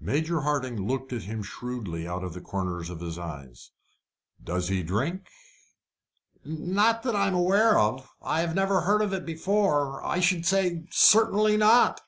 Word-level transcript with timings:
Major 0.00 0.40
Hardinge 0.40 0.80
looked 0.80 1.12
at 1.12 1.22
him 1.22 1.44
shrewdly 1.44 2.04
out 2.04 2.24
of 2.24 2.34
the 2.34 2.40
corner 2.40 2.80
of 2.80 2.98
his 2.98 3.16
eyes. 3.16 3.70
"Does 4.42 4.66
he 4.66 4.82
drink?" 4.82 5.28
"Not 6.44 7.04
that 7.04 7.14
I 7.14 7.28
am 7.28 7.34
aware 7.34 7.78
of. 7.78 8.08
I 8.20 8.40
have 8.40 8.56
never 8.56 8.80
heard 8.80 9.00
of 9.00 9.12
it 9.14 9.24
before. 9.24 10.04
I 10.04 10.18
should 10.18 10.44
say 10.44 10.88
certainly 10.90 11.56
not." 11.56 12.00